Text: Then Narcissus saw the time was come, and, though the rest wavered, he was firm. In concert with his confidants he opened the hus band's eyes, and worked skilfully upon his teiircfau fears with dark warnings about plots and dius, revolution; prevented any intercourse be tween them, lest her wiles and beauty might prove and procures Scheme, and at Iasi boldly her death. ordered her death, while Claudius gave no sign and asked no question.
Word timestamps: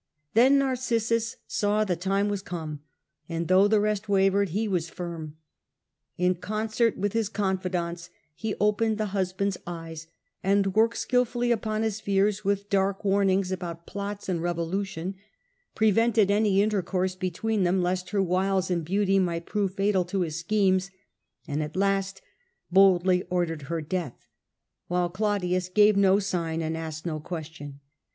Then 0.33 0.57
Narcissus 0.57 1.37
saw 1.45 1.83
the 1.83 1.95
time 1.95 2.27
was 2.27 2.41
come, 2.41 2.79
and, 3.29 3.47
though 3.47 3.67
the 3.67 3.79
rest 3.79 4.09
wavered, 4.09 4.49
he 4.49 4.67
was 4.67 4.89
firm. 4.89 5.37
In 6.17 6.33
concert 6.33 6.97
with 6.97 7.13
his 7.13 7.29
confidants 7.29 8.09
he 8.33 8.55
opened 8.59 8.97
the 8.97 9.11
hus 9.13 9.31
band's 9.31 9.59
eyes, 9.67 10.07
and 10.41 10.73
worked 10.73 10.97
skilfully 10.97 11.51
upon 11.51 11.83
his 11.83 11.99
teiircfau 12.01 12.01
fears 12.01 12.43
with 12.43 12.67
dark 12.67 13.05
warnings 13.05 13.51
about 13.51 13.85
plots 13.85 14.27
and 14.27 14.39
dius, 14.39 14.43
revolution; 14.45 15.15
prevented 15.75 16.31
any 16.31 16.63
intercourse 16.63 17.13
be 17.13 17.29
tween 17.29 17.61
them, 17.61 17.83
lest 17.83 18.09
her 18.09 18.23
wiles 18.23 18.71
and 18.71 18.83
beauty 18.83 19.19
might 19.19 19.45
prove 19.45 19.79
and 19.79 19.93
procures 19.93 20.35
Scheme, 20.35 20.79
and 21.47 21.61
at 21.61 21.73
Iasi 21.73 22.21
boldly 22.71 23.17
her 23.17 23.21
death. 23.21 23.27
ordered 23.29 23.61
her 23.67 23.81
death, 23.81 24.25
while 24.87 25.09
Claudius 25.11 25.69
gave 25.69 25.95
no 25.95 26.17
sign 26.17 26.63
and 26.63 26.75
asked 26.75 27.05
no 27.05 27.19
question. 27.19 27.81